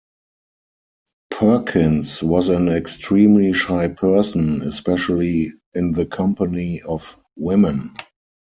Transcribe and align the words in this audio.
Perkins 1.29 2.23
was 2.23 2.49
an 2.49 2.69
extremely 2.69 3.53
shy 3.53 3.87
person, 3.87 4.63
especially 4.63 5.51
in 5.75 5.91
the 5.91 6.07
company 6.07 6.81
of 6.81 7.15
women. 7.35 7.93